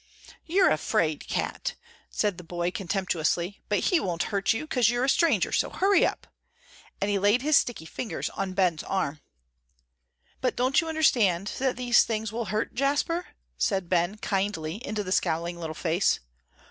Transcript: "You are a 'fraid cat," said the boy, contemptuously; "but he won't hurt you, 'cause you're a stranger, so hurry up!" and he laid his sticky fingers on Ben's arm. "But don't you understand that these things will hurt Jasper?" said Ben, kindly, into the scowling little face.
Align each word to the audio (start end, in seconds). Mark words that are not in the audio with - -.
"You 0.47 0.63
are 0.65 0.71
a 0.71 0.79
'fraid 0.79 1.27
cat," 1.27 1.75
said 2.09 2.39
the 2.39 2.43
boy, 2.43 2.71
contemptuously; 2.71 3.61
"but 3.69 3.81
he 3.81 3.99
won't 3.99 4.23
hurt 4.33 4.51
you, 4.51 4.65
'cause 4.65 4.89
you're 4.89 5.03
a 5.03 5.07
stranger, 5.07 5.51
so 5.51 5.69
hurry 5.69 6.03
up!" 6.07 6.25
and 6.99 7.11
he 7.11 7.19
laid 7.19 7.43
his 7.43 7.55
sticky 7.57 7.85
fingers 7.85 8.31
on 8.31 8.53
Ben's 8.55 8.81
arm. 8.81 9.21
"But 10.41 10.55
don't 10.55 10.81
you 10.81 10.89
understand 10.89 11.49
that 11.59 11.77
these 11.77 12.03
things 12.03 12.31
will 12.33 12.45
hurt 12.45 12.73
Jasper?" 12.73 13.27
said 13.59 13.89
Ben, 13.89 14.17
kindly, 14.17 14.77
into 14.83 15.03
the 15.03 15.11
scowling 15.11 15.59
little 15.59 15.75
face. 15.75 16.19